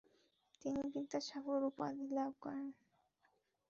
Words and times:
তিনি 0.61 0.81
বিদ্যাসাগর 0.93 1.61
উপাধি 1.63 2.05
লাভ 2.17 2.31
করেন। 2.41 2.67